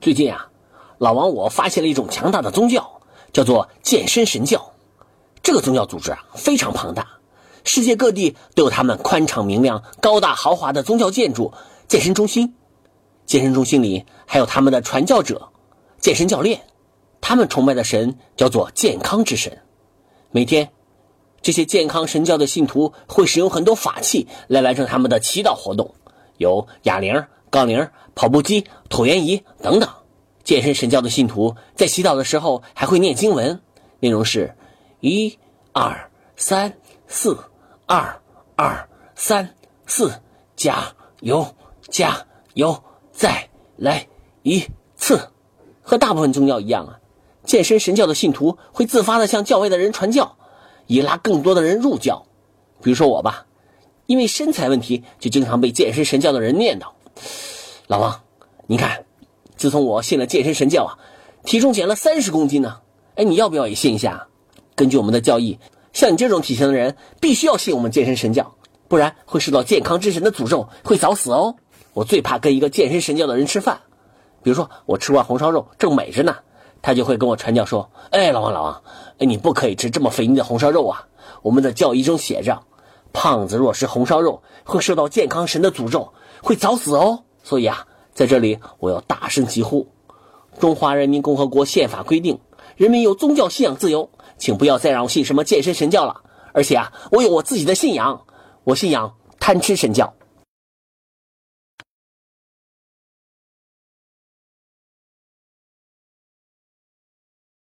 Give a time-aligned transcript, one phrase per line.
[0.00, 0.48] 最近啊，
[0.96, 3.02] 老王我发现了一种强大的宗教，
[3.34, 4.72] 叫做健身神教。
[5.42, 7.06] 这个宗教组织啊非常庞大，
[7.64, 11.52] 世界各地都有他们宽敞明亮、高大豪华的宗教建筑、
[11.86, 12.54] 健身中心。
[13.26, 15.50] 健身中心里还有他们的传教者、
[15.98, 16.62] 健身教练，
[17.20, 19.60] 他们崇拜的神叫做健康之神。
[20.30, 20.70] 每天，
[21.42, 25.94] 这些健康神教的信徒会使用很多法器来完成他们的祈祷活动，
[26.38, 27.22] 有哑铃。
[27.50, 29.88] 杠铃、跑步机、椭圆仪等等，
[30.44, 33.60] 健身神教的信徒在洗澡的时候还会念经文，
[33.98, 34.54] 内容是：
[35.00, 35.36] 一、
[35.72, 36.72] 二、三、
[37.08, 37.36] 四、
[37.86, 38.20] 二、
[38.54, 39.56] 二、三、
[39.86, 40.12] 四，
[40.54, 41.46] 加油，
[41.88, 44.06] 加油，再来
[44.42, 44.64] 一
[44.96, 45.28] 次。
[45.82, 47.00] 和大部分宗教一样啊，
[47.44, 50.36] 健身神教的信徒会自发的向教外的人传教，
[50.86, 52.24] 以拉更多的人入教。
[52.80, 53.46] 比如说我吧，
[54.06, 56.92] 因为身材问题，就经常被健身神教的人念叨。
[57.86, 58.20] 老王，
[58.66, 59.04] 你看，
[59.56, 60.98] 自从我信了健身神教啊，
[61.44, 62.80] 体重减了三十公斤呢。
[63.16, 64.26] 哎，你要不要也信一下？
[64.74, 65.58] 根据我们的教义，
[65.92, 68.54] 像你这种体型的人，必须要信我们健身神教，
[68.88, 71.56] 不然会受到健康之神的诅咒，会早死哦。
[71.92, 73.80] 我最怕跟一个健身神教的人吃饭，
[74.42, 76.36] 比如说我吃完红烧肉正美着呢，
[76.80, 78.82] 他就会跟我传教说：“哎，老王，老王，
[79.18, 81.06] 哎，你不可以吃这么肥腻的红烧肉啊！
[81.42, 82.62] 我们的教义中写着，
[83.12, 89.86] 胖子若吃红烧肉，会受到健康神的诅咒。”会早死哦，所以啊，在这里我要大声疾呼：
[90.58, 92.40] 中华人民共和国宪法规定，
[92.76, 94.08] 人民有宗教信仰自由，
[94.38, 96.22] 请不要再让我信什么健身神教了。
[96.54, 98.24] 而且啊，我有我自己的信仰，
[98.64, 100.14] 我信仰贪吃神教。